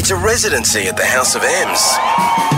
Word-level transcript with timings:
It's 0.00 0.10
a 0.10 0.16
residency 0.16 0.84
at 0.88 0.96
the 0.96 1.04
House 1.04 1.34
of 1.34 1.42
M's. 1.44 1.98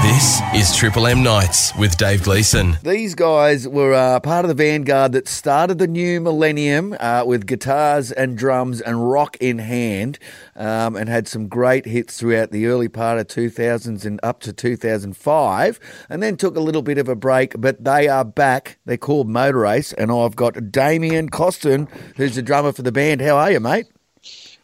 This 0.00 0.40
is 0.54 0.76
Triple 0.76 1.08
M 1.08 1.24
Nights 1.24 1.74
with 1.74 1.96
Dave 1.96 2.22
Gleeson. 2.22 2.78
These 2.84 3.16
guys 3.16 3.66
were 3.66 3.94
uh, 3.94 4.20
part 4.20 4.44
of 4.44 4.48
the 4.48 4.54
vanguard 4.54 5.10
that 5.10 5.26
started 5.26 5.78
the 5.78 5.88
new 5.88 6.20
millennium 6.20 6.96
uh, 7.00 7.24
with 7.26 7.48
guitars 7.48 8.12
and 8.12 8.38
drums 8.38 8.80
and 8.80 9.10
rock 9.10 9.36
in 9.40 9.58
hand 9.58 10.20
um, 10.54 10.94
and 10.94 11.08
had 11.08 11.26
some 11.26 11.48
great 11.48 11.84
hits 11.84 12.16
throughout 12.16 12.52
the 12.52 12.66
early 12.66 12.86
part 12.86 13.18
of 13.18 13.26
2000s 13.26 14.04
and 14.04 14.20
up 14.22 14.38
to 14.42 14.52
2005 14.52 15.80
and 16.08 16.22
then 16.22 16.36
took 16.36 16.54
a 16.54 16.60
little 16.60 16.82
bit 16.82 16.96
of 16.96 17.08
a 17.08 17.16
break, 17.16 17.60
but 17.60 17.82
they 17.82 18.06
are 18.06 18.24
back. 18.24 18.78
They're 18.84 18.96
called 18.96 19.28
Motor 19.28 19.66
Ace 19.66 19.92
and 19.94 20.12
I've 20.12 20.36
got 20.36 20.70
Damian 20.70 21.28
Costin, 21.28 21.88
who's 22.14 22.36
the 22.36 22.42
drummer 22.42 22.70
for 22.70 22.82
the 22.82 22.92
band. 22.92 23.20
How 23.20 23.36
are 23.36 23.50
you, 23.50 23.58
mate? 23.58 23.86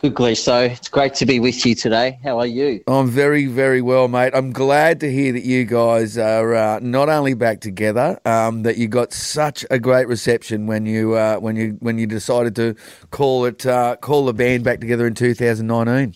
Good, 0.00 0.14
Gleeso 0.14 0.70
it's 0.70 0.88
great 0.88 1.14
to 1.14 1.26
be 1.26 1.40
with 1.40 1.66
you 1.66 1.74
today. 1.74 2.20
How 2.22 2.38
are 2.38 2.46
you? 2.46 2.84
I'm 2.86 3.08
very, 3.08 3.46
very 3.46 3.82
well, 3.82 4.06
mate. 4.06 4.32
I'm 4.32 4.52
glad 4.52 5.00
to 5.00 5.10
hear 5.10 5.32
that 5.32 5.42
you 5.42 5.64
guys 5.64 6.16
are 6.16 6.54
uh, 6.54 6.78
not 6.80 7.08
only 7.08 7.34
back 7.34 7.60
together, 7.60 8.20
um, 8.24 8.62
that 8.62 8.76
you 8.76 8.86
got 8.86 9.12
such 9.12 9.66
a 9.72 9.78
great 9.80 10.06
reception 10.06 10.68
when 10.68 10.86
you 10.86 11.14
uh, 11.14 11.38
when 11.38 11.56
you 11.56 11.76
when 11.80 11.98
you 11.98 12.06
decided 12.06 12.54
to 12.54 12.76
call 13.10 13.44
it 13.44 13.66
uh, 13.66 13.96
call 13.96 14.26
the 14.26 14.32
band 14.32 14.62
back 14.62 14.78
together 14.78 15.04
in 15.04 15.14
2019. 15.14 16.14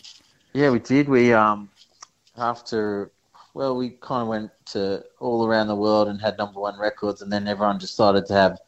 Yeah, 0.52 0.70
we 0.70 0.78
did. 0.78 1.08
We 1.08 1.32
um 1.32 1.68
after 2.36 3.10
well, 3.52 3.76
we 3.76 3.90
kind 4.00 4.22
of 4.22 4.28
went 4.28 4.52
to 4.66 5.02
all 5.18 5.44
around 5.44 5.66
the 5.66 5.74
world 5.74 6.06
and 6.06 6.20
had 6.20 6.38
number 6.38 6.60
one 6.60 6.78
records, 6.78 7.20
and 7.20 7.32
then 7.32 7.48
everyone 7.48 7.78
decided 7.78 8.26
to 8.26 8.34
have 8.34 8.60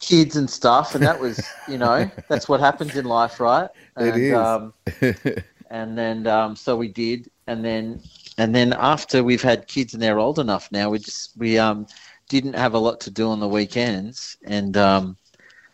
kids 0.00 0.36
and 0.36 0.48
stuff, 0.48 0.94
and 0.94 1.04
that 1.04 1.20
was, 1.20 1.46
you 1.68 1.78
know, 1.78 2.10
that's 2.28 2.48
what 2.48 2.60
happens 2.60 2.96
in 2.96 3.04
life, 3.04 3.38
right? 3.38 3.68
And, 3.96 4.08
It 4.08 4.22
is. 4.22 4.34
Um, 4.34 4.74
and 5.70 5.96
then 5.96 6.26
um, 6.26 6.56
so 6.56 6.76
we 6.76 6.88
did, 6.88 7.30
and 7.46 7.64
then 7.64 8.00
and 8.38 8.54
then 8.54 8.72
after 8.72 9.22
we've 9.22 9.42
had 9.42 9.66
kids 9.66 9.94
and 9.94 10.02
they're 10.02 10.18
old 10.18 10.38
enough 10.38 10.70
now, 10.72 10.90
we 10.90 10.98
just 10.98 11.36
we 11.36 11.58
um 11.58 11.86
didn't 12.28 12.54
have 12.54 12.74
a 12.74 12.78
lot 12.78 13.00
to 13.00 13.10
do 13.10 13.28
on 13.28 13.40
the 13.40 13.48
weekends, 13.48 14.36
and 14.44 14.76
um, 14.76 15.16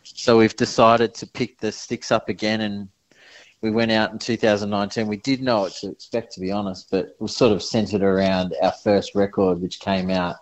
so 0.03 0.37
we've 0.39 0.57
decided 0.57 1.15
to 1.15 1.27
pick 1.27 1.59
the 1.59 1.73
sticks 1.73 2.11
up 2.11 2.29
again 2.29 2.61
and. 2.63 2.89
We 3.63 3.71
went 3.71 3.91
out 3.91 4.11
in 4.11 4.19
2019. 4.19 5.07
We 5.07 5.19
did 5.19 5.43
know 5.43 5.61
what 5.61 5.75
to 5.83 5.91
expect, 5.91 6.33
to 6.33 6.41
be 6.41 6.51
honest, 6.51 6.91
but 6.91 7.09
it 7.09 7.17
was 7.21 7.37
sort 7.37 7.53
of 7.53 7.63
centered 7.63 8.01
around 8.03 8.55
our 8.63 8.73
first 8.73 9.15
record, 9.15 9.61
which 9.61 9.81
came 9.81 10.09
out, 10.09 10.37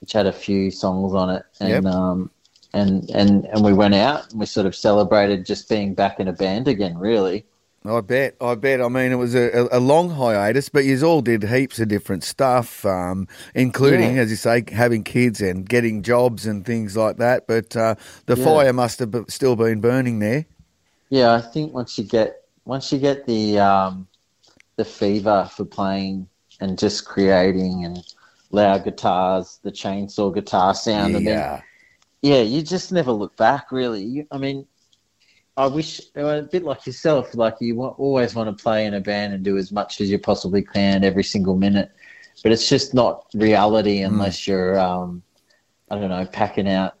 which 0.00 0.14
had 0.14 0.24
a 0.24 0.32
few 0.32 0.70
songs 0.70 1.12
on 1.12 1.28
it, 1.28 1.42
and 1.60 1.84
Yep. 1.84 1.84
um, 1.84 2.30
and 2.78 3.10
and 3.10 3.44
and 3.46 3.64
we 3.64 3.72
went 3.72 3.94
out 3.94 4.30
and 4.30 4.40
we 4.40 4.46
sort 4.46 4.66
of 4.66 4.74
celebrated 4.74 5.44
just 5.46 5.68
being 5.68 5.94
back 5.94 6.18
in 6.20 6.28
a 6.28 6.32
band 6.32 6.68
again. 6.68 6.96
Really, 6.98 7.44
I 7.84 8.00
bet, 8.00 8.36
I 8.40 8.54
bet. 8.54 8.80
I 8.80 8.88
mean, 8.88 9.12
it 9.12 9.16
was 9.16 9.34
a, 9.34 9.68
a- 9.70 9.80
long 9.80 10.10
hiatus, 10.10 10.68
but 10.68 10.84
you 10.84 11.00
all 11.04 11.22
did 11.22 11.42
heaps 11.44 11.78
of 11.78 11.88
different 11.88 12.22
stuff, 12.24 12.84
um, 12.84 13.26
including, 13.54 14.16
Yeah. 14.16 14.22
as 14.22 14.30
you 14.30 14.36
say, 14.36 14.64
having 14.72 15.04
kids 15.04 15.40
and 15.40 15.66
getting 15.68 16.02
jobs 16.02 16.44
and 16.46 16.64
things 16.66 16.96
like 16.96 17.16
that. 17.18 17.46
But 17.46 17.76
uh, 17.76 17.94
the 18.26 18.36
Yeah. 18.36 18.44
fire 18.44 18.72
must 18.72 18.98
have 18.98 19.14
still 19.28 19.56
been 19.56 19.80
burning 19.80 20.18
there. 20.18 20.46
yeah. 21.10 21.32
I 21.34 21.40
think 21.40 21.72
once 21.72 21.96
you 21.98 22.04
get 22.04 22.42
once 22.64 22.92
you 22.92 22.98
get 22.98 23.26
the 23.26 23.58
um, 23.58 24.06
the 24.76 24.84
fever 24.84 25.48
for 25.56 25.64
playing 25.64 26.28
and 26.60 26.78
just 26.78 27.06
creating 27.06 27.84
and 27.86 28.04
loud 28.50 28.84
guitars, 28.84 29.58
the 29.62 29.70
chainsaw 29.72 30.34
guitar 30.34 30.74
sound, 30.74 31.16
and 31.16 31.26
then 31.26 31.62
yeah, 32.22 32.40
you 32.40 32.62
just 32.62 32.92
never 32.92 33.12
look 33.12 33.36
back, 33.36 33.72
really. 33.72 34.02
You, 34.02 34.26
I 34.30 34.38
mean, 34.38 34.66
I 35.56 35.66
wish 35.66 36.00
a 36.14 36.42
bit 36.42 36.64
like 36.64 36.86
yourself, 36.86 37.34
like 37.34 37.56
you 37.60 37.82
always 37.82 38.34
want 38.34 38.56
to 38.56 38.62
play 38.62 38.86
in 38.86 38.94
a 38.94 39.00
band 39.00 39.34
and 39.34 39.44
do 39.44 39.56
as 39.58 39.72
much 39.72 40.00
as 40.00 40.10
you 40.10 40.18
possibly 40.18 40.62
can 40.62 41.04
every 41.04 41.24
single 41.24 41.56
minute, 41.56 41.90
but 42.42 42.52
it's 42.52 42.68
just 42.68 42.94
not 42.94 43.26
reality 43.34 44.02
unless 44.02 44.46
you're, 44.46 44.78
um, 44.78 45.22
I 45.90 45.96
don't 45.98 46.10
know, 46.10 46.24
packing 46.26 46.68
out, 46.68 46.94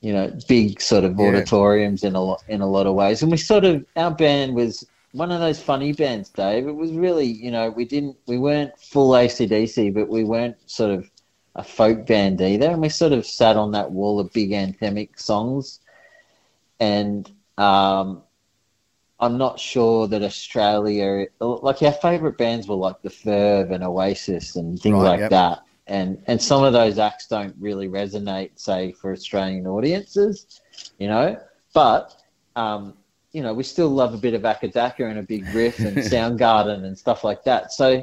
you 0.00 0.12
know, 0.12 0.32
big 0.48 0.80
sort 0.80 1.04
of 1.04 1.18
Yeah. 1.18 1.26
auditoriums 1.26 2.02
in 2.04 2.14
a 2.14 2.22
lot 2.22 2.42
in 2.48 2.60
a 2.62 2.66
lot 2.66 2.86
of 2.86 2.94
ways. 2.94 3.22
And 3.22 3.30
we 3.30 3.36
sort 3.36 3.64
of 3.64 3.84
our 3.96 4.10
band 4.10 4.54
was 4.54 4.86
one 5.12 5.32
of 5.32 5.40
those 5.40 5.60
funny 5.60 5.92
bands, 5.92 6.28
Dave. 6.30 6.66
It 6.68 6.72
was 6.76 6.92
really, 6.92 7.26
you 7.26 7.50
know, 7.50 7.70
we 7.70 7.84
didn't, 7.84 8.16
we 8.26 8.38
weren't 8.38 8.78
full 8.78 9.10
ACDC, 9.10 9.92
but 9.92 10.08
we 10.08 10.24
weren't 10.24 10.56
sort 10.66 10.92
of 10.92 11.10
a 11.56 11.64
folk 11.64 12.06
band 12.06 12.40
either, 12.40 12.70
and 12.70 12.80
we 12.80 12.88
sort 12.88 13.12
of 13.12 13.26
sat 13.26 13.56
on 13.56 13.72
that 13.72 13.90
wall 13.90 14.20
of 14.20 14.32
big 14.32 14.50
anthemic 14.50 15.18
songs. 15.18 15.80
And 16.78 17.30
um, 17.56 18.22
I'm 19.18 19.38
not 19.38 19.58
sure 19.58 20.06
that 20.08 20.22
Australia, 20.22 21.26
like 21.40 21.82
our 21.82 21.92
favourite 21.92 22.36
bands 22.36 22.68
were 22.68 22.76
like 22.76 23.00
the 23.02 23.08
Verve 23.08 23.70
and 23.70 23.82
Oasis 23.82 24.56
and 24.56 24.78
things 24.78 25.02
Right, 25.02 25.12
like 25.12 25.20
yep. 25.20 25.30
that. 25.30 25.62
And 25.88 26.22
and 26.26 26.40
some 26.42 26.64
of 26.64 26.72
those 26.72 26.98
acts 26.98 27.26
don't 27.28 27.54
really 27.58 27.88
resonate, 27.88 28.50
say, 28.58 28.92
for 28.92 29.12
Australian 29.12 29.66
audiences, 29.66 30.60
you 30.98 31.08
know. 31.08 31.40
But 31.72 32.14
um, 32.56 32.94
you 33.32 33.42
know, 33.42 33.54
we 33.54 33.62
still 33.62 33.88
love 33.88 34.12
a 34.12 34.18
bit 34.18 34.34
of 34.34 34.42
Acca 34.42 34.72
Dacca 34.72 35.08
and 35.08 35.18
a 35.18 35.22
big 35.22 35.46
riff 35.54 35.84
and 35.84 35.96
Soundgarden 36.12 36.84
and 36.84 36.98
stuff 36.98 37.24
like 37.24 37.44
that. 37.44 37.72
So, 37.72 38.02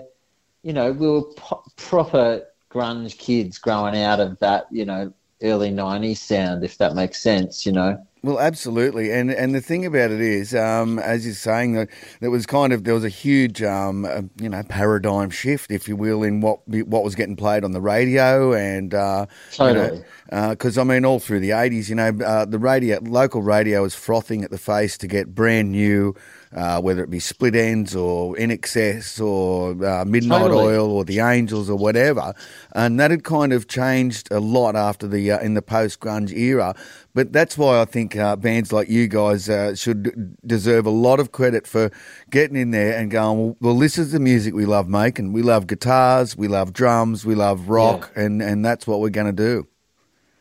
you 0.63 0.73
know, 0.73 0.91
we 0.91 1.07
were 1.07 1.23
po- 1.35 1.63
proper 1.75 2.47
grunge 2.73 3.17
kids 3.17 3.57
growing 3.57 3.95
out 3.95 4.19
of 4.19 4.39
that, 4.39 4.65
you 4.71 4.85
know, 4.85 5.13
early 5.43 5.71
90s 5.71 6.17
sound, 6.17 6.63
if 6.63 6.77
that 6.77 6.95
makes 6.95 7.21
sense, 7.21 7.65
you 7.65 7.71
know. 7.71 8.01
Well, 8.23 8.39
absolutely, 8.39 9.11
and 9.11 9.29
and 9.29 9.53
the 9.53 9.59
thing 9.59 9.85
about 9.85 10.09
it 10.09 10.21
is, 10.21 10.55
um, 10.55 10.97
as 10.97 11.25
you're 11.25 11.35
saying, 11.35 11.73
that 11.73 11.89
there 12.21 12.31
was 12.31 12.45
kind 12.45 12.71
of 12.71 12.85
there 12.85 12.93
was 12.93 13.03
a 13.03 13.09
huge, 13.09 13.61
um, 13.61 14.05
uh, 14.05 14.21
you 14.39 14.47
know, 14.47 14.63
paradigm 14.63 15.29
shift, 15.29 15.69
if 15.69 15.89
you 15.89 15.97
will, 15.97 16.23
in 16.23 16.39
what 16.39 16.65
what 16.65 17.03
was 17.03 17.15
getting 17.15 17.35
played 17.35 17.65
on 17.65 17.73
the 17.73 17.81
radio, 17.81 18.53
and 18.53 18.93
uh, 18.93 19.25
Totally. 19.51 20.05
because 20.29 20.77
I 20.77 20.85
mean, 20.85 21.03
all 21.03 21.19
through 21.19 21.41
the 21.41 21.49
'80s, 21.49 21.89
you 21.89 21.95
know, 21.95 22.17
uh, 22.25 22.45
the 22.45 22.59
radio, 22.59 22.99
local 23.01 23.41
radio 23.41 23.81
was 23.81 23.93
frothing 23.93 24.41
at 24.45 24.51
the 24.51 24.57
face 24.57 24.97
to 24.99 25.07
get 25.07 25.35
brand 25.35 25.73
new, 25.73 26.15
uh, 26.55 26.81
whether 26.81 27.03
it 27.03 27.09
be 27.09 27.19
Split 27.19 27.53
Enz 27.53 27.95
or 27.95 28.35
INXS 28.35 29.23
or 29.23 29.85
uh, 29.85 30.05
Midnight 30.05 30.39
Totally. 30.39 30.75
Oil 30.75 30.89
or 30.89 31.03
the 31.03 31.19
Angels 31.19 31.69
or 31.69 31.77
whatever, 31.77 32.33
and 32.73 32.99
that 32.99 33.11
had 33.11 33.23
kind 33.23 33.51
of 33.51 33.67
changed 33.67 34.31
a 34.31 34.39
lot 34.39 34.75
after 34.75 35.07
the 35.07 35.31
uh, 35.31 35.39
in 35.39 35.53
the 35.53 35.61
post 35.61 35.99
grunge 35.99 36.31
era. 36.31 36.73
But 37.13 37.31
that's 37.31 37.57
why 37.59 37.79
I 37.79 37.85
think 37.85 38.15
uh, 38.15 38.35
bands 38.37 38.73
like 38.73 38.89
you 38.89 39.07
guys 39.07 39.47
uh, 39.47 39.75
should 39.75 40.35
deserve 40.47 40.87
a 40.87 40.89
lot 40.89 41.19
of 41.19 41.31
credit 41.31 41.67
for 41.67 41.91
getting 42.31 42.57
in 42.57 42.71
there 42.71 42.97
and 42.97 43.11
going, 43.11 43.37
well, 43.37 43.73
well, 43.73 43.79
this 43.79 43.97
is 43.97 44.11
the 44.11 44.19
music 44.19 44.53
we 44.53 44.67
love 44.67 44.87
making. 44.87 45.33
We 45.33 45.41
love 45.41 45.65
guitars, 45.65 46.37
we 46.37 46.47
love 46.47 46.73
drums, 46.73 47.25
we 47.25 47.33
love 47.33 47.69
rock, 47.69 48.11
and, 48.15 48.39
and 48.39 48.63
that's 48.63 48.85
what 48.85 48.99
we're 48.99 49.09
going 49.09 49.25
to 49.25 49.33
do. 49.33 49.67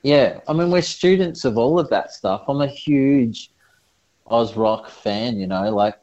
Yeah, 0.03 0.41
I 0.47 0.53
mean, 0.53 0.71
we're 0.71 0.83
students 0.83 1.47
of 1.47 1.56
all 1.56 1.79
of 1.79 1.89
that 1.89 2.12
stuff. 2.12 2.44
I'm 2.47 2.61
a 2.61 2.67
huge 2.67 3.50
Oz 4.27 4.55
rock 4.55 4.91
fan, 4.91 5.39
you 5.39 5.47
know, 5.47 5.71
like 5.75 5.94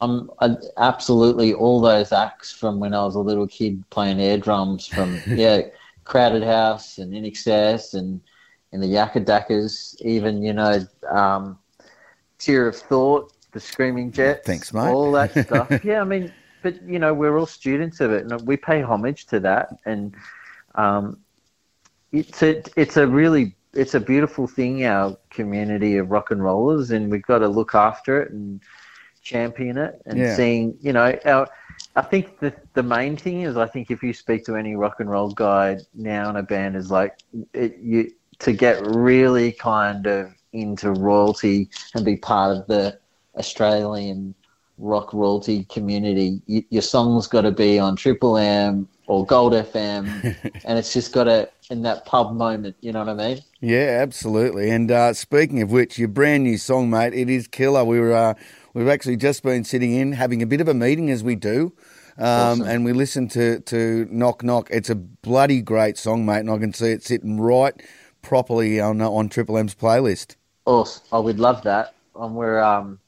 I'm 0.00 0.30
I, 0.40 0.56
absolutely 0.78 1.52
all 1.52 1.80
those 1.80 2.12
acts 2.12 2.52
from 2.52 2.80
when 2.80 2.94
I 2.94 3.04
was 3.04 3.14
a 3.14 3.20
little 3.20 3.46
kid 3.46 3.82
playing 3.90 4.20
air 4.20 4.38
drums 4.38 4.86
from, 4.86 5.20
yeah, 5.26 5.62
Crowded 6.04 6.42
House 6.42 6.98
and 6.98 7.12
INXS 7.12 7.94
and, 7.94 8.20
and 8.72 8.82
the 8.82 8.88
Acca 8.88 9.24
Daccas, 9.24 10.00
even, 10.00 10.42
you 10.42 10.52
know, 10.52 10.86
um, 11.08 11.58
Tear 12.38 12.68
of 12.68 12.76
Thought, 12.76 13.32
the 13.52 13.60
Screaming 13.60 14.10
Jets. 14.12 14.46
Thanks, 14.46 14.72
mate. 14.72 14.88
All 14.88 15.12
that 15.12 15.32
stuff. 15.46 15.84
yeah, 15.84 16.00
I 16.00 16.04
mean, 16.04 16.32
but, 16.62 16.82
you 16.82 16.98
know, 16.98 17.12
we're 17.12 17.38
all 17.38 17.46
students 17.46 18.00
of 18.00 18.12
it 18.12 18.30
and 18.30 18.46
we 18.46 18.56
pay 18.56 18.82
homage 18.82 19.26
to 19.26 19.40
that. 19.40 19.68
And, 19.84 20.14
um, 20.74 21.18
it's 22.12 22.42
a 22.42 22.62
it's 22.76 22.96
a 22.96 23.06
really 23.06 23.54
it's 23.72 23.94
a 23.94 24.00
beautiful 24.00 24.46
thing 24.46 24.84
our 24.84 25.16
community 25.30 25.96
of 25.96 26.10
rock 26.10 26.30
and 26.30 26.42
rollers 26.42 26.90
and 26.90 27.10
we've 27.10 27.22
got 27.22 27.38
to 27.38 27.48
look 27.48 27.74
after 27.74 28.20
it 28.20 28.32
and 28.32 28.60
champion 29.22 29.76
it 29.78 30.00
and 30.06 30.18
Yeah. 30.18 30.36
seeing 30.36 30.76
you 30.80 30.92
know 30.92 31.18
our 31.24 31.48
I 31.96 32.02
think 32.02 32.38
the 32.40 32.52
the 32.74 32.82
main 32.82 33.16
thing 33.16 33.42
is 33.42 33.56
I 33.56 33.66
think 33.66 33.90
if 33.90 34.02
you 34.02 34.12
speak 34.12 34.44
to 34.46 34.56
any 34.56 34.76
rock 34.76 35.00
and 35.00 35.10
roll 35.10 35.30
guy 35.30 35.78
now 35.94 36.30
in 36.30 36.36
a 36.36 36.42
band 36.42 36.76
is 36.76 36.90
like 36.90 37.18
it, 37.52 37.78
you 37.78 38.10
to 38.40 38.52
get 38.52 38.84
really 38.86 39.52
kind 39.52 40.06
of 40.06 40.32
into 40.52 40.90
royalty 40.92 41.68
and 41.94 42.04
be 42.04 42.16
part 42.16 42.56
of 42.56 42.66
the 42.66 42.98
Australian 43.36 44.34
rock 44.78 45.12
royalty 45.12 45.64
community, 45.64 46.40
y 46.48 46.64
your 46.70 46.82
song's 46.82 47.26
got 47.26 47.42
to 47.42 47.50
be 47.50 47.78
on 47.78 47.96
Triple 47.96 48.36
M 48.38 48.88
or 49.06 49.26
Gold 49.26 49.52
FM, 49.52 50.04
and 50.64 50.78
it's 50.78 50.92
just 50.92 51.12
got 51.12 51.24
to 51.24 51.48
in 51.70 51.82
that 51.82 52.04
pub 52.06 52.32
moment. 52.34 52.76
You 52.80 52.92
know 52.92 53.00
what 53.04 53.08
I 53.08 53.14
mean? 53.14 53.40
Yeah, 53.60 53.98
absolutely. 54.02 54.70
And 54.70 54.90
uh, 54.90 55.12
speaking 55.12 55.60
of 55.62 55.70
which, 55.70 55.98
your 55.98 56.08
brand 56.08 56.44
new 56.44 56.56
song, 56.56 56.90
mate, 56.90 57.12
it 57.12 57.28
is 57.28 57.46
killer. 57.46 57.84
We 57.84 58.00
were 58.00 58.14
uh, 58.14 58.34
we've 58.74 58.88
actually 58.88 59.16
just 59.16 59.42
been 59.42 59.64
sitting 59.64 59.92
in 59.92 60.12
having 60.12 60.42
a 60.42 60.46
bit 60.46 60.60
of 60.60 60.68
a 60.68 60.74
meeting 60.74 61.10
as 61.10 61.22
we 61.22 61.36
do. 61.36 61.72
Um, 62.18 62.26
Awesome. 62.26 62.68
And 62.68 62.84
we 62.84 62.92
listened 62.92 63.30
to, 63.32 63.60
to 63.60 64.06
Knock 64.10 64.42
Knock. 64.42 64.68
It's 64.70 64.90
a 64.90 64.94
bloody 64.94 65.62
great 65.62 65.96
song, 65.96 66.26
mate, 66.26 66.40
and 66.40 66.50
I 66.50 66.58
can 66.58 66.72
see 66.72 66.90
it 66.90 67.02
sitting 67.02 67.40
right 67.40 67.74
properly 68.22 68.80
on 68.80 69.00
on 69.00 69.28
Triple 69.28 69.56
M's 69.56 69.74
playlist. 69.74 70.36
Awesome. 70.66 71.02
I 71.12 71.18
would 71.18 71.38
love 71.38 71.62
that. 71.62 71.94
And 72.14 72.34
we're 72.34 72.60
um, 72.60 72.98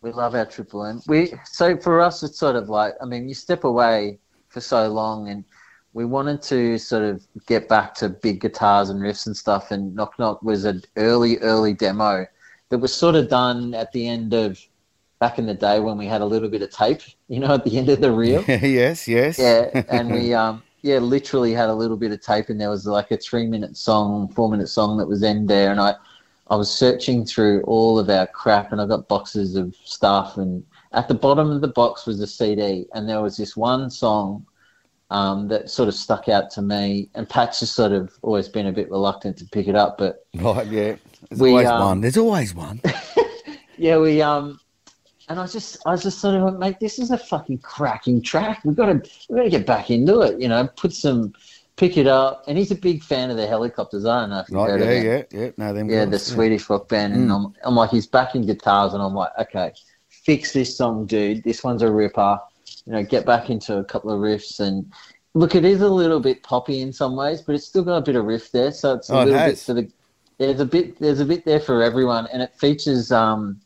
We 0.00 0.12
love 0.12 0.34
our 0.34 0.46
Triple 0.46 0.84
M. 0.84 1.02
We 1.06 1.34
so 1.44 1.76
for 1.76 2.00
us, 2.00 2.22
it's 2.22 2.38
sort 2.38 2.56
of 2.56 2.68
like 2.68 2.94
I 3.02 3.04
mean, 3.04 3.28
you 3.28 3.34
step 3.34 3.64
away 3.64 4.18
for 4.48 4.60
so 4.60 4.88
long, 4.88 5.28
and 5.28 5.44
we 5.92 6.04
wanted 6.04 6.40
to 6.42 6.78
sort 6.78 7.02
of 7.02 7.26
get 7.46 7.68
back 7.68 7.94
to 7.96 8.08
big 8.08 8.40
guitars 8.40 8.88
and 8.88 9.00
riffs 9.00 9.26
and 9.26 9.36
stuff. 9.36 9.70
And 9.70 9.94
Knock 9.94 10.18
Knock 10.18 10.42
was 10.42 10.64
an 10.64 10.82
early, 10.96 11.38
early 11.38 11.74
demo 11.74 12.26
that 12.70 12.78
was 12.78 12.94
sort 12.94 13.14
of 13.14 13.28
done 13.28 13.74
at 13.74 13.92
the 13.92 14.08
end 14.08 14.32
of 14.32 14.58
back 15.18 15.38
in 15.38 15.46
the 15.46 15.54
day 15.54 15.80
when 15.80 15.98
we 15.98 16.06
had 16.06 16.20
a 16.20 16.24
little 16.24 16.48
bit 16.48 16.62
of 16.62 16.70
tape, 16.70 17.02
you 17.28 17.40
know, 17.40 17.54
at 17.54 17.64
the 17.64 17.76
end 17.76 17.88
of 17.88 18.00
the 18.00 18.12
reel. 18.12 18.44
yes, 18.48 19.08
yes. 19.08 19.38
Yeah, 19.38 19.82
and 19.88 20.10
we 20.10 20.34
um 20.34 20.62
yeah, 20.82 20.98
literally 20.98 21.52
had 21.52 21.68
a 21.68 21.74
little 21.74 21.96
bit 21.96 22.12
of 22.12 22.20
tape, 22.20 22.48
and 22.48 22.60
there 22.60 22.70
was 22.70 22.86
like 22.86 23.10
a 23.10 23.16
three 23.16 23.46
minute 23.46 23.76
song, 23.76 24.28
four 24.28 24.48
minute 24.48 24.68
song 24.68 24.96
that 24.98 25.06
was 25.06 25.22
in 25.22 25.46
there, 25.46 25.70
and 25.70 25.80
I 25.80 25.94
I 26.50 26.56
was 26.56 26.72
searching 26.72 27.24
through 27.24 27.62
all 27.62 27.98
of 27.98 28.08
our 28.08 28.26
crap, 28.26 28.72
and 28.72 28.80
I 28.80 28.86
got 28.86 29.08
boxes 29.08 29.56
of 29.56 29.74
stuff, 29.84 30.36
and 30.36 30.64
at 30.92 31.08
the 31.08 31.14
bottom 31.14 31.50
of 31.50 31.60
the 31.60 31.68
box 31.68 32.06
was 32.06 32.20
a 32.20 32.26
CD, 32.26 32.86
and 32.94 33.08
there 33.08 33.20
was 33.20 33.36
this 33.36 33.56
one 33.56 33.90
song 33.90 34.46
um, 35.10 35.48
that 35.48 35.68
sort 35.68 35.88
of 35.88 35.94
stuck 35.94 36.28
out 36.28 36.50
to 36.52 36.62
me. 36.62 37.10
And 37.14 37.28
Pat's 37.28 37.60
just 37.60 37.74
sort 37.74 37.92
of 37.92 38.12
always 38.22 38.48
been 38.48 38.66
a 38.66 38.72
bit 38.72 38.90
reluctant 38.90 39.36
to 39.38 39.44
pick 39.46 39.68
it 39.68 39.74
up, 39.74 39.98
but 39.98 40.26
right, 40.36 40.66
yeah, 40.66 40.96
there's 41.28 41.40
we, 41.40 41.50
always 41.50 41.68
um, 41.68 41.80
one. 41.80 42.00
There's 42.00 42.16
always 42.16 42.54
one. 42.54 42.80
yeah, 43.76 43.98
we 43.98 44.22
um, 44.22 44.60
and 45.28 45.38
I 45.38 45.46
just, 45.46 45.78
I 45.86 45.90
was 45.90 46.02
just 46.02 46.20
sort 46.20 46.34
of 46.34 46.42
like, 46.42 46.58
mate, 46.58 46.80
this 46.80 46.98
is 46.98 47.10
a 47.10 47.18
fucking 47.18 47.58
cracking 47.58 48.22
track. 48.22 48.62
We've 48.64 48.76
got 48.76 48.86
to, 48.86 49.10
we've 49.28 49.36
got 49.38 49.44
to 49.44 49.50
get 49.50 49.66
back 49.66 49.90
into 49.90 50.20
it. 50.20 50.40
You 50.40 50.48
know, 50.48 50.68
put 50.76 50.92
some, 50.92 51.34
pick 51.76 51.96
it 51.96 52.06
up. 52.06 52.44
And 52.46 52.56
he's 52.56 52.70
a 52.70 52.74
big 52.74 53.02
fan 53.02 53.30
of 53.30 53.36
the. 53.36 53.46
I 53.48 54.26
know 54.26 54.40
if 54.40 54.48
you've 54.48 54.58
right, 54.58 54.70
heard 54.70 54.80
yeah. 54.80 55.02
Yeah, 55.02 55.22
yeah, 55.30 55.50
no, 55.56 55.72
them 55.72 55.90
yeah, 55.90 56.04
guys, 56.04 56.24
the 56.24 56.30
yeah. 56.30 56.36
Swedish 56.36 56.70
rock 56.70 56.88
band. 56.88 57.14
Mm. 57.14 57.16
And 57.16 57.32
I'm, 57.32 57.54
I'm 57.64 57.74
like, 57.74 57.90
he's 57.90 58.06
backing 58.06 58.46
guitars, 58.46 58.94
and 58.94 59.02
I'm 59.02 59.14
like, 59.14 59.30
okay, 59.38 59.72
fix 60.08 60.52
this 60.52 60.76
song, 60.76 61.06
dude. 61.06 61.44
This 61.44 61.62
one's 61.62 61.82
a 61.82 61.90
ripper. 61.90 62.38
You 62.86 62.92
know, 62.92 63.02
get 63.02 63.26
back 63.26 63.50
into 63.50 63.78
a 63.78 63.84
couple 63.84 64.10
of 64.10 64.20
riffs 64.20 64.60
and 64.60 64.90
look. 65.34 65.54
It 65.54 65.64
is 65.64 65.82
a 65.82 65.88
little 65.88 66.20
bit 66.20 66.42
poppy 66.42 66.80
in 66.80 66.92
some 66.92 67.16
ways, 67.16 67.42
but 67.42 67.54
it's 67.54 67.66
still 67.66 67.84
got 67.84 67.96
a 67.96 68.02
bit 68.02 68.16
of 68.16 68.24
riff 68.24 68.50
there. 68.50 68.72
So 68.72 68.94
it's 68.94 69.10
a 69.10 69.14
oh, 69.14 69.24
little 69.24 69.40
it 69.40 69.46
bit 69.46 69.58
for 69.58 69.74
the. 69.74 69.90
There's 70.38 70.60
a 70.60 70.64
bit. 70.64 70.98
There's 70.98 71.20
a 71.20 71.24
bit 71.24 71.44
there 71.44 71.60
for 71.60 71.82
everyone, 71.82 72.28
and 72.32 72.40
it 72.40 72.54
features 72.54 73.12
um, 73.12 73.60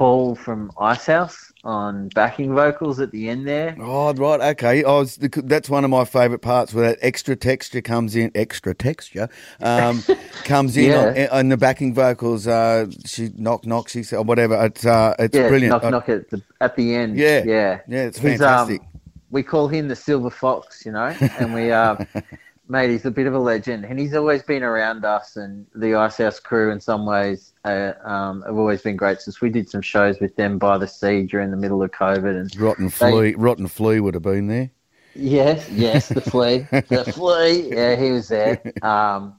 Paul 0.00 0.34
from 0.34 0.72
Icehouse 0.80 1.52
on 1.62 2.08
backing 2.14 2.54
vocals 2.54 3.00
at 3.00 3.10
the 3.10 3.28
end 3.28 3.46
there. 3.46 3.76
Oh, 3.78 4.14
right, 4.14 4.40
okay. 4.52 4.82
I 4.82 4.90
was, 4.92 5.18
that's 5.18 5.68
one 5.68 5.84
of 5.84 5.90
my 5.90 6.06
favourite 6.06 6.40
parts 6.40 6.72
where 6.72 6.88
that 6.88 6.98
extra 7.02 7.36
texture 7.36 7.82
comes 7.82 8.16
in. 8.16 8.30
Extra 8.34 8.74
texture 8.74 9.28
um, 9.60 10.02
comes 10.44 10.78
in 10.78 10.86
yeah. 10.86 11.28
on, 11.30 11.38
on, 11.40 11.48
the 11.50 11.58
backing 11.58 11.92
vocals. 11.92 12.46
Uh, 12.46 12.86
she 13.04 13.28
knock 13.36 13.66
knock. 13.66 13.90
She 13.90 14.02
said 14.02 14.26
whatever. 14.26 14.64
It's 14.64 14.86
uh, 14.86 15.14
it's 15.18 15.36
yeah, 15.36 15.48
brilliant. 15.48 15.82
Knock 15.82 15.90
knock 15.90 16.08
at 16.08 16.30
the 16.30 16.42
at 16.62 16.76
the 16.76 16.94
end. 16.94 17.18
Yeah, 17.18 17.44
yeah, 17.44 17.80
yeah. 17.86 18.04
It's 18.06 18.16
um, 18.20 18.24
fantastic. 18.24 18.80
Um, 18.80 18.86
we 19.30 19.42
call 19.42 19.68
him 19.68 19.88
the 19.88 19.96
silver 19.96 20.30
fox, 20.30 20.86
you 20.86 20.92
know, 20.92 21.14
and 21.38 21.52
we 21.52 21.72
uh, 21.72 22.02
mate, 22.70 22.90
he's 22.90 23.04
a 23.04 23.10
bit 23.10 23.26
of 23.26 23.34
a 23.34 23.38
legend, 23.38 23.84
and 23.84 23.98
he's 23.98 24.14
always 24.14 24.42
been 24.42 24.62
around 24.62 25.04
us 25.04 25.36
and 25.36 25.66
the 25.74 25.96
Icehouse 25.96 26.38
crew. 26.38 26.70
In 26.70 26.80
some 26.80 27.04
ways, 27.04 27.52
uh, 27.64 27.92
um, 28.04 28.42
have 28.42 28.56
always 28.56 28.80
been 28.80 28.96
great 28.96 29.20
since 29.20 29.40
we 29.40 29.50
did 29.50 29.68
some 29.68 29.82
shows 29.82 30.20
with 30.20 30.36
them 30.36 30.58
by 30.58 30.78
the 30.78 30.86
sea 30.86 31.24
during 31.24 31.50
the 31.50 31.56
middle 31.56 31.82
of 31.82 31.90
COVID. 31.90 32.40
And 32.40 32.56
Rotten 32.60 32.88
Flea, 32.88 33.34
Rotten 33.34 33.66
Flea 33.66 34.00
would 34.00 34.14
have 34.14 34.22
been 34.22 34.46
there. 34.46 34.70
Yes, 35.14 35.68
yes, 35.70 36.08
the 36.08 36.20
flea, 36.20 36.58
the 36.70 37.12
flea. 37.12 37.74
Yeah, 37.74 37.96
he 37.96 38.12
was 38.12 38.28
there. 38.28 38.62
Um, 38.82 39.34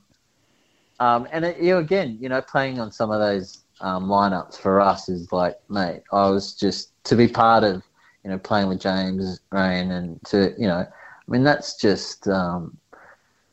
um, 0.99 1.27
and 1.31 1.45
it, 1.45 1.57
you 1.57 1.71
know, 1.71 1.79
again, 1.79 2.17
you 2.19 2.27
know, 2.27 2.41
playing 2.41 2.79
on 2.79 2.91
some 2.91 3.09
of 3.09 3.19
those 3.19 3.63
um, 3.79 4.07
lineups 4.07 4.57
for 4.57 4.81
us 4.81 5.07
is 5.07 5.31
like, 5.31 5.57
mate, 5.69 6.03
I 6.11 6.29
was 6.29 6.53
just 6.53 6.91
to 7.05 7.15
be 7.15 7.27
part 7.27 7.63
of, 7.63 7.81
you 8.23 8.29
know, 8.29 8.37
playing 8.37 8.67
with 8.67 8.81
James 8.81 9.39
Reyne 9.51 9.91
and 9.91 10.23
to, 10.25 10.53
you 10.59 10.67
know, 10.67 10.85
I 10.85 11.31
mean, 11.31 11.43
that's 11.43 11.77
just 11.77 12.27
um, 12.27 12.77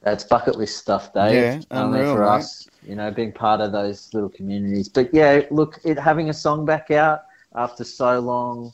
that's 0.03 0.25
bucket 0.25 0.57
list 0.57 0.79
stuff, 0.79 1.13
Dave. 1.13 1.35
Yeah, 1.35 1.61
unreal, 1.71 2.15
for 2.15 2.21
mate. 2.21 2.29
us, 2.29 2.69
you 2.87 2.95
know, 2.95 3.11
being 3.11 3.33
part 3.33 3.61
of 3.61 3.73
those 3.73 4.13
little 4.15 4.29
communities. 4.29 4.89
But 4.89 5.13
yeah, 5.13 5.43
look, 5.51 5.81
it 5.85 5.99
having 5.99 6.31
a 6.31 6.35
song 6.35 6.65
back 6.65 6.91
out 6.91 7.23
after 7.55 7.85
so 7.85 8.21
long, 8.21 8.73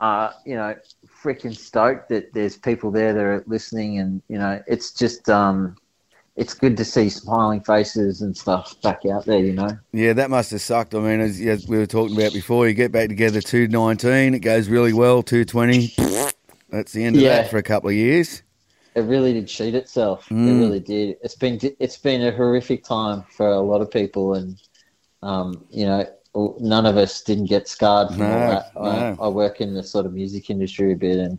uh, 0.00 0.32
you 0.44 0.56
know, 0.56 0.74
freaking 1.22 1.56
stoked 1.56 2.08
that 2.08 2.32
there's 2.32 2.56
people 2.56 2.90
there 2.90 3.12
that 3.12 3.24
are 3.24 3.44
listening, 3.46 3.98
and 3.98 4.22
you 4.28 4.38
know, 4.38 4.60
it's 4.66 4.92
just 4.92 5.28
um, 5.30 5.76
it's 6.34 6.52
good 6.52 6.76
to 6.78 6.84
see 6.84 7.08
smiling 7.10 7.60
faces 7.60 8.20
and 8.20 8.36
stuff 8.36 8.80
back 8.82 9.02
out 9.10 9.24
there, 9.24 9.38
you 9.38 9.52
know. 9.52 9.78
Yeah, 9.92 10.14
that 10.14 10.30
must 10.30 10.50
have 10.50 10.60
sucked. 10.60 10.94
I 10.96 10.98
mean, 10.98 11.20
as, 11.20 11.40
as 11.40 11.68
we 11.68 11.78
were 11.78 11.86
talking 11.86 12.16
about 12.16 12.32
before, 12.32 12.66
you 12.66 12.74
get 12.74 12.90
back 12.90 13.08
together 13.08 13.40
two 13.40 13.68
nineteen, 13.68 14.34
it 14.34 14.40
goes 14.40 14.68
really 14.68 14.92
well. 14.92 15.22
Two 15.22 15.44
twenty, 15.44 15.94
that's 16.70 16.92
the 16.92 17.04
end 17.04 17.14
of 17.14 17.22
yeah. 17.22 17.42
that 17.42 17.50
for 17.50 17.58
a 17.58 17.62
couple 17.62 17.88
of 17.88 17.94
years 17.94 18.42
it 18.96 19.02
really 19.02 19.34
did 19.34 19.46
cheat 19.46 19.74
itself. 19.74 20.26
Mm. 20.30 20.48
It 20.48 20.58
really 20.58 20.80
did. 20.80 21.18
It's 21.22 21.34
been 21.34 21.60
it's 21.78 21.98
been 21.98 22.22
a 22.22 22.32
horrific 22.32 22.82
time 22.82 23.24
for 23.30 23.46
a 23.46 23.60
lot 23.60 23.82
of 23.82 23.90
people, 23.90 24.34
and 24.34 24.58
um, 25.22 25.66
you 25.70 25.84
know, 25.84 26.06
none 26.58 26.86
of 26.86 26.96
us 26.96 27.22
didn't 27.22 27.44
get 27.44 27.68
scarred 27.68 28.08
from 28.08 28.18
no, 28.20 28.32
all 28.32 28.50
that. 28.50 28.74
No. 28.74 28.82
I, 28.82 29.26
I, 29.26 29.28
work 29.28 29.60
in 29.60 29.74
the 29.74 29.82
sort 29.82 30.06
of 30.06 30.14
music 30.14 30.48
industry 30.48 30.92
a 30.92 30.96
bit, 30.96 31.18
and 31.18 31.38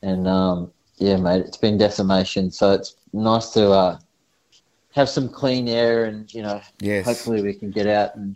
and 0.00 0.26
um, 0.26 0.72
yeah, 0.96 1.18
mate, 1.18 1.42
it's 1.42 1.58
been 1.58 1.76
decimation. 1.76 2.50
So 2.50 2.72
it's 2.72 2.96
nice 3.12 3.50
to 3.50 3.70
uh, 3.70 3.98
have 4.94 5.10
some 5.10 5.28
clean 5.28 5.68
air, 5.68 6.06
and 6.06 6.32
you 6.32 6.40
know, 6.40 6.62
yes. 6.80 7.04
hopefully 7.04 7.42
we 7.42 7.52
can 7.52 7.70
get 7.70 7.86
out 7.86 8.16
and 8.16 8.34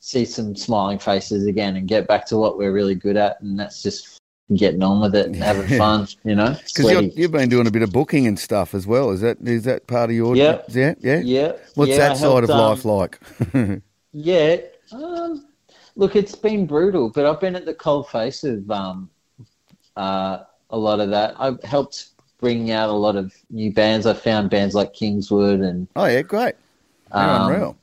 see 0.00 0.24
some 0.24 0.56
smiling 0.56 0.98
faces 0.98 1.46
again, 1.46 1.76
and 1.76 1.86
get 1.86 2.08
back 2.08 2.24
to 2.28 2.38
what 2.38 2.56
we're 2.56 2.72
really 2.72 2.94
good 2.94 3.18
at, 3.18 3.38
and 3.42 3.60
that's 3.60 3.82
just 3.82 4.21
getting 4.56 4.82
on 4.82 5.00
with 5.00 5.14
it 5.14 5.26
and 5.26 5.36
having 5.36 5.66
fun, 5.78 6.06
you 6.24 6.34
know. 6.34 6.56
Because 6.74 7.16
you've 7.16 7.32
been 7.32 7.48
doing 7.48 7.66
a 7.66 7.70
bit 7.70 7.82
of 7.82 7.92
booking 7.92 8.26
and 8.26 8.38
stuff 8.38 8.74
as 8.74 8.86
well. 8.86 9.10
Is 9.10 9.20
that 9.20 9.38
is 9.40 9.64
that 9.64 9.86
part 9.86 10.10
of 10.10 10.16
your? 10.16 10.36
Yeah, 10.36 10.62
yeah, 10.68 10.94
yeah. 11.00 11.20
yeah 11.20 11.52
What's 11.74 11.90
yeah, 11.90 11.98
that 11.98 12.10
I 12.12 12.14
side 12.14 12.44
helped, 12.44 12.50
of 12.50 12.84
life 12.84 12.86
um, 12.86 12.92
like? 12.92 13.82
yeah, 14.12 14.56
um, 14.92 15.46
look, 15.96 16.16
it's 16.16 16.34
been 16.34 16.66
brutal, 16.66 17.10
but 17.10 17.26
I've 17.26 17.40
been 17.40 17.56
at 17.56 17.64
the 17.64 17.74
cold 17.74 18.08
face 18.08 18.44
of 18.44 18.70
um, 18.70 19.10
uh, 19.96 20.40
a 20.70 20.76
lot 20.78 21.00
of 21.00 21.10
that. 21.10 21.34
I've 21.38 21.62
helped 21.62 22.08
bring 22.38 22.70
out 22.72 22.88
a 22.88 22.92
lot 22.92 23.16
of 23.16 23.32
new 23.50 23.72
bands. 23.72 24.06
I 24.06 24.14
found 24.14 24.50
bands 24.50 24.74
like 24.74 24.92
Kingswood 24.94 25.60
and 25.60 25.88
oh 25.96 26.06
yeah, 26.06 26.22
great, 26.22 26.54
um, 27.12 27.50
unreal. 27.52 27.76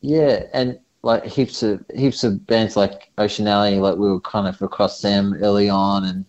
Yeah, 0.00 0.44
and 0.52 0.78
like 1.04 1.24
heaps 1.26 1.62
of 1.62 1.84
heaps 1.94 2.24
of 2.24 2.46
bands 2.46 2.76
like 2.76 3.10
Ocean 3.18 3.46
Alley, 3.46 3.76
like 3.76 3.96
we 3.96 4.08
were 4.08 4.20
kind 4.20 4.48
of 4.48 4.60
across 4.62 5.02
them 5.02 5.34
early 5.42 5.68
on, 5.68 6.04
and 6.04 6.24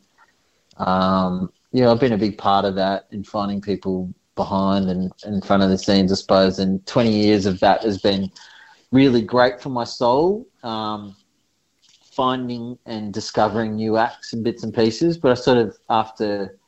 um, 0.78 1.52
yeah, 1.72 1.90
I've 1.90 2.00
been 2.00 2.14
a 2.14 2.18
big 2.18 2.38
part 2.38 2.66
of 2.66 2.76
that 2.76 3.08
in 3.12 3.24
finding 3.24 3.62
people 3.62 4.14
behind 4.36 4.90
and 4.90 5.14
in 5.26 5.42
front 5.42 5.64
of 5.64 5.70
the 5.70 5.78
scenes, 5.78 6.12
I 6.12 6.16
suppose. 6.16 6.60
And 6.60 6.86
20 6.86 7.10
years 7.10 7.46
of 7.46 7.60
that 7.62 7.84
has 7.84 8.00
been 8.00 8.30
really 8.92 9.22
great 9.22 9.62
for 9.62 9.70
my 9.70 9.86
soul, 9.86 10.46
um, 10.62 11.16
finding 12.12 12.78
and 12.86 13.14
discovering 13.14 13.76
new 13.76 13.96
acts 13.96 14.34
and 14.34 14.44
bits 14.44 14.64
and 14.64 14.74
pieces. 14.74 15.18
But 15.18 15.32
I 15.32 15.36
sort 15.36 15.58
of 15.58 15.78
after 15.90 16.60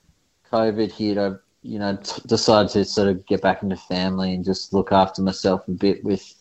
COVID 0.50 0.94
hit, 0.94 1.18
I 1.18 1.34
you 1.62 1.78
know 1.78 1.98
t- 1.98 2.22
decided 2.26 2.72
to 2.72 2.86
sort 2.86 3.10
of 3.10 3.26
get 3.26 3.42
back 3.42 3.64
into 3.64 3.76
family 3.76 4.34
and 4.34 4.46
just 4.46 4.74
look 4.74 4.94
after 4.94 5.22
myself 5.22 5.68
a 5.68 5.72
bit 5.72 6.02
with 6.06 6.37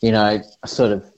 you 0.00 0.12
know, 0.12 0.40
sort 0.66 0.92
of 0.92 1.12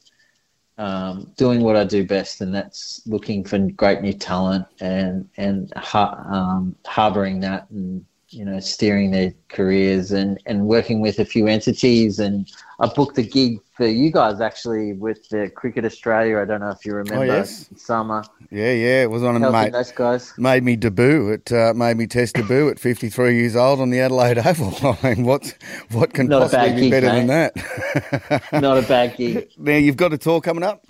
um, 0.79 1.33
doing 1.37 1.61
what 1.61 1.77
I 1.77 1.85
do 1.85 2.07
best, 2.07 2.41
and 2.41 2.55
that's 2.55 3.03
looking 3.07 3.45
for 3.45 3.59
great 3.59 4.01
new 4.01 4.13
talent 4.13 4.67
and 4.81 5.29
and 5.37 5.73
ha- 5.77 6.25
um, 6.31 6.77
harboring 6.87 7.41
that 7.41 7.69
and 7.71 8.05
you 8.31 8.45
know 8.45 8.61
steering 8.61 9.11
their 9.11 9.33
careers 9.49 10.13
and 10.13 10.39
and 10.45 10.67
working 10.67 11.01
with 11.01 11.19
a 11.19 11.25
few 11.25 11.47
entities 11.47 12.19
and 12.19 12.51
I 12.79 12.87
booked 12.87 13.17
a 13.19 13.23
gig 13.23 13.61
for 13.73 13.87
you 13.87 14.13
guys 14.13 14.41
actually 14.41 14.93
with 14.93 15.29
the 15.31 15.51
Cricket 15.55 15.85
Australia. 15.85 16.39
I 16.39 16.45
don't 16.45 16.61
know 16.61 16.71
if 16.71 16.85
you 16.85 16.95
remember 16.95 17.25
oh, 17.25 17.37
yes. 17.39 17.69
summer. 17.77 18.23
Yeah 18.51 18.73
yeah 18.73 19.03
it 19.03 19.11
was 19.11 19.23
on 19.23 19.43
a 19.43 19.51
mate 19.51 19.73
those 19.73 19.93
guys. 19.93 20.35
made 20.37 20.63
me 20.63 20.77
debut 20.77 21.31
it 21.31 21.51
uh, 21.53 21.73
made 21.75 21.97
me 21.97 22.07
test 22.07 22.35
debut 22.35 22.69
at 22.69 22.79
53 22.79 23.35
years 23.35 23.57
old 23.57 23.81
on 23.81 23.91
the 23.91 24.01
Adelaide 24.01 24.39
Oval. 24.39 24.99
I 25.03 25.15
mean 25.15 25.25
what 25.25 25.57
what 25.93 26.13
can 26.13 26.27
Not 26.29 26.51
possibly 26.51 26.75
be 26.75 26.81
gig, 26.83 26.91
better 26.91 27.07
mate. 27.07 27.27
than 27.27 27.27
that? 27.29 28.43
Not 28.61 28.79
a 28.79 28.83
bad 28.83 29.17
gig. 29.17 29.49
Now 29.59 29.77
you've 29.77 29.97
got 29.97 30.13
a 30.13 30.19
tour 30.19 30.41
coming 30.41 30.65
up? 30.65 30.85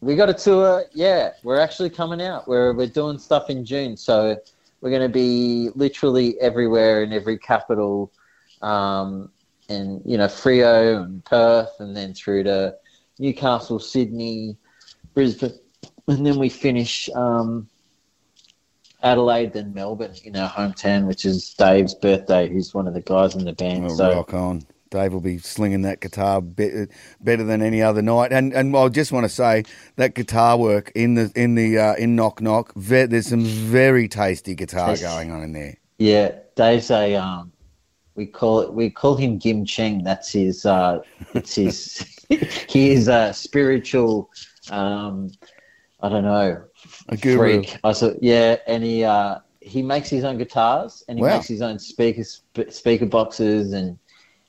We 0.00 0.16
got 0.16 0.28
a 0.28 0.34
tour 0.34 0.84
yeah. 0.92 1.30
We're 1.42 1.60
actually 1.60 1.90
coming 1.90 2.20
out. 2.20 2.46
We're 2.46 2.74
we're 2.74 2.86
doing 2.86 3.18
stuff 3.18 3.48
in 3.48 3.64
June. 3.64 3.96
So 3.96 4.36
we're 4.80 4.90
going 4.90 5.02
to 5.02 5.08
be 5.08 5.70
literally 5.74 6.38
everywhere 6.40 7.02
in 7.02 7.12
every 7.12 7.38
capital, 7.38 8.12
um, 8.62 9.30
and 9.68 10.00
you 10.04 10.16
know 10.16 10.26
Freo 10.26 11.02
and 11.02 11.24
Perth, 11.24 11.80
and 11.80 11.96
then 11.96 12.14
through 12.14 12.44
to 12.44 12.74
Newcastle, 13.18 13.78
Sydney, 13.78 14.56
Brisbane, 15.14 15.58
and 16.06 16.24
then 16.24 16.38
we 16.38 16.48
finish 16.48 17.08
um, 17.14 17.68
Adelaide, 19.02 19.52
then 19.52 19.74
Melbourne 19.74 20.14
in 20.24 20.36
our 20.36 20.48
hometown, 20.48 21.06
which 21.06 21.24
is 21.24 21.54
Dave's 21.54 21.94
birthday. 21.94 22.48
Who's 22.48 22.74
one 22.74 22.88
of 22.88 22.94
the 22.94 23.02
guys 23.02 23.34
in 23.34 23.44
the 23.44 23.52
band. 23.52 23.86
Oh, 23.86 23.94
so, 23.94 24.14
rock 24.14 24.34
on! 24.34 24.62
Dave 24.90 25.12
will 25.12 25.20
be 25.20 25.38
slinging 25.38 25.82
that 25.82 26.00
guitar 26.00 26.40
be- 26.40 26.86
better 27.20 27.44
than 27.44 27.62
any 27.62 27.82
other 27.82 28.02
night. 28.02 28.32
And 28.32 28.52
and 28.52 28.74
I 28.76 28.88
just 28.88 29.12
want 29.12 29.24
to 29.24 29.28
say 29.28 29.64
that 29.96 30.14
guitar 30.14 30.56
work 30.56 30.90
in 30.94 31.14
the 31.14 31.30
in 31.34 31.54
the 31.54 31.78
uh, 31.78 31.94
in 31.94 32.16
Knock 32.16 32.40
Knock, 32.40 32.72
ve- 32.74 33.06
there's 33.06 33.26
some 33.28 33.44
very 33.44 34.08
tasty 34.08 34.54
guitar 34.54 34.96
going 34.96 35.30
on 35.30 35.42
in 35.42 35.52
there. 35.52 35.76
Yeah, 35.98 36.32
Dave's 36.56 36.90
a 36.90 37.14
um, 37.16 37.52
we 38.14 38.26
call 38.26 38.60
it 38.60 38.72
we 38.72 38.90
call 38.90 39.16
him 39.16 39.38
Gim 39.38 39.64
Cheng. 39.64 40.02
That's 40.04 40.32
his. 40.32 40.64
Uh, 40.64 41.00
it's 41.34 41.54
his. 41.54 42.04
he 42.68 42.90
is 42.90 43.08
a 43.08 43.32
spiritual. 43.32 44.30
Um, 44.70 45.30
I 46.00 46.08
don't 46.08 46.24
know. 46.24 46.62
A 47.08 47.16
guru. 47.16 47.36
Freak. 47.36 47.78
I 47.82 47.92
said, 47.92 48.18
yeah, 48.22 48.56
and 48.66 48.84
he 48.84 49.02
uh, 49.04 49.38
he 49.60 49.82
makes 49.82 50.08
his 50.08 50.24
own 50.24 50.38
guitars 50.38 51.02
and 51.08 51.18
he 51.18 51.22
Wow. 51.24 51.34
makes 51.36 51.48
his 51.48 51.60
own 51.62 51.78
speakers, 51.78 52.42
sp- 52.54 52.70
speaker 52.70 53.06
boxes, 53.06 53.72
and 53.72 53.98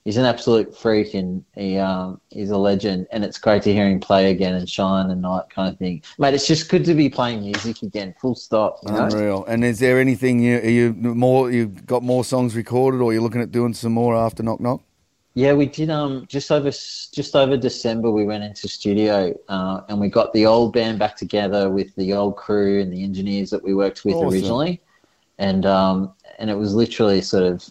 he's 0.10 0.18
an 0.18 0.26
absolute 0.26 0.76
freak. 0.76 1.14
And 1.14 1.46
he 1.54 1.78
um, 1.78 2.20
he's 2.30 2.50
a 2.50 2.58
legend. 2.58 3.06
And 3.12 3.24
it's 3.24 3.38
great 3.38 3.62
to 3.64 3.74
hear 3.74 3.88
him 3.88 4.00
play 4.00 4.32
again 4.32 4.56
and 4.56 4.68
shine 4.68 5.12
and 5.12 5.24
that 5.24 5.48
kind 5.54 5.72
of 5.72 5.78
thing, 5.78 6.02
mate. 6.18 6.34
It's 6.34 6.48
just 6.48 6.68
good 6.68 6.84
to 6.86 6.96
be 6.96 7.10
playing 7.10 7.42
music 7.42 7.84
again. 7.84 8.16
Full 8.20 8.34
stop. 8.34 8.80
You 8.88 8.94
know? 8.94 9.06
Unreal. 9.06 9.46
And 9.46 9.64
is 9.64 9.78
there 9.78 10.00
anything 10.00 10.40
you 10.40 10.58
are 10.58 10.70
you 10.80 10.94
more 10.94 11.52
you 11.52 11.68
got 11.68 12.02
more 12.02 12.24
songs 12.24 12.56
recorded, 12.56 13.02
or 13.02 13.14
you're 13.14 13.22
looking 13.22 13.42
at 13.42 13.52
doing 13.52 13.76
some 13.76 13.92
more 13.92 14.16
after 14.16 14.42
Knock 14.42 14.60
Knock? 14.60 14.82
Yeah, 15.36 15.54
we 15.54 15.68
did. 15.68 15.92
Um, 15.92 16.26
just 16.28 16.52
over 16.52 16.72
just 16.72 17.36
over 17.36 17.56
December, 17.56 18.10
we 18.10 18.26
went 18.26 18.44
into 18.44 18.68
studio 18.68 19.38
uh, 19.48 19.82
and 19.90 20.00
we 20.00 20.10
got 20.10 20.34
the 20.34 20.48
old 20.48 20.74
band 20.74 20.98
back 20.98 21.16
together 21.18 21.70
with 21.70 21.96
the 21.98 22.14
old 22.14 22.36
crew 22.36 22.82
and 22.82 22.92
the 22.92 23.04
engineers 23.04 23.52
that 23.52 23.64
we 23.64 23.76
worked 23.76 24.06
with 24.06 24.16
Awesome. 24.16 24.30
originally, 24.30 24.82
and 25.38 25.68
um, 25.68 26.14
and 26.40 26.50
it 26.50 26.56
was 26.56 26.74
literally 26.74 27.22
sort 27.22 27.44
of 27.44 27.70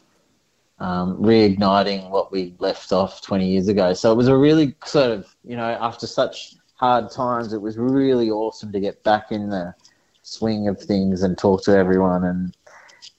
um, 0.81 1.17
reigniting 1.17 2.11
what 2.11 2.31
we 2.33 2.55
left 2.59 2.93
off 2.93 3.23
twenty 3.23 3.49
years 3.49 3.69
ago. 3.69 3.95
So 3.95 4.13
it 4.13 4.17
was 4.17 4.29
a 4.29 4.37
really 4.37 4.75
sort 4.85 5.11
of 5.11 5.35
you 5.45 5.57
know 5.57 5.77
after 5.81 6.07
such 6.07 6.55
hard 6.75 7.11
times, 7.11 7.53
it 7.53 7.61
was 7.61 7.77
really 7.77 8.31
awesome 8.31 8.73
to 8.73 8.81
get 8.81 9.03
back 9.03 9.33
in 9.33 9.51
the 9.51 9.75
swing 10.23 10.69
of 10.69 10.81
things 10.81 11.23
and 11.23 11.37
talk 11.37 11.65
to 11.65 11.77
everyone 11.77 12.25
and 12.25 12.57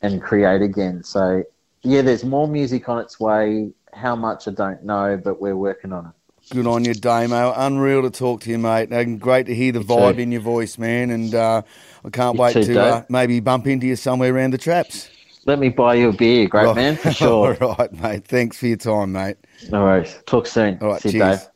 and 0.02 0.22
create 0.22 0.62
again. 0.62 1.04
So 1.04 1.44
yeah, 1.82 2.02
there's 2.02 2.24
more 2.24 2.48
music 2.48 2.90
on 2.90 3.00
its 3.00 3.20
way. 3.20 3.72
How 3.94 4.16
much 4.16 4.48
I 4.48 4.52
don't 4.52 4.84
know, 4.84 5.20
but 5.22 5.42
we're 5.42 5.58
working 5.58 5.92
on 5.92 6.06
it. 6.08 6.12
Good 6.54 6.68
on 6.68 6.86
you, 6.86 6.94
Damo. 6.94 7.54
Unreal 7.56 8.02
to 8.04 8.10
talk 8.10 8.42
to 8.42 8.50
you, 8.50 8.58
mate. 8.58 8.90
And 8.92 9.20
great 9.20 9.46
to 9.48 9.56
hear 9.56 9.72
the 9.72 9.80
You 9.82 9.86
vibe 9.86 10.16
too. 10.16 10.22
in 10.22 10.32
your 10.32 10.42
voice, 10.42 10.78
man. 10.78 11.12
And 11.12 11.36
uh, 11.36 11.62
I 12.04 12.10
can't 12.10 12.36
You 12.36 12.42
wait 12.42 12.54
too, 12.54 12.64
to 12.64 12.82
uh, 12.82 13.04
maybe 13.10 13.40
bump 13.40 13.68
into 13.68 13.86
you 13.88 13.96
somewhere 13.96 14.34
around 14.34 14.54
the 14.54 14.58
traps. 14.58 15.10
Let 15.46 15.60
me 15.60 15.70
buy 15.70 15.96
you 15.96 16.10
a 16.10 16.14
beer, 16.14 16.48
great 16.48 16.66
Right. 16.66 16.76
man, 16.76 16.96
for 16.98 17.12
sure. 17.12 17.58
All 17.64 17.76
right, 17.78 17.92
mate. 17.94 18.26
Thanks 18.26 18.58
for 18.58 18.68
your 18.68 18.78
time, 18.78 19.14
mate. 19.14 19.38
No 19.72 19.84
worries. 19.84 20.18
Talk 20.26 20.48
soon. 20.48 20.78
All 20.82 20.90
right, 20.90 21.02
See 21.02 21.10
you, 21.10 21.14
cheers. 21.14 21.40
Dave. 21.40 21.50